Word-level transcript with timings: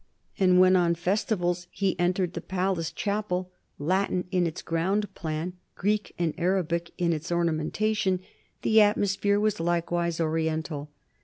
And 0.39 0.59
when, 0.59 0.75
on 0.75 0.95
festivals, 0.95 1.67
he 1.69 1.95
entered 1.99 2.33
the 2.33 2.41
palace 2.41 2.91
chapel, 2.91 3.51
Latin 3.77 4.25
in 4.31 4.47
its 4.47 4.63
ground 4.63 5.13
plan, 5.13 5.53
Greek 5.75 6.15
and 6.17 6.33
Arabic 6.39 6.89
in 6.97 7.13
its 7.13 7.31
ornamentation, 7.31 8.19
the 8.63 8.81
atmosphere 8.81 9.39
was 9.39 9.59
likewise 9.59 10.17
Orien 10.17 10.63
tal. 10.63 10.89